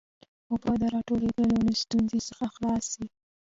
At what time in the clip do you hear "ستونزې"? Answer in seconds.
1.83-2.19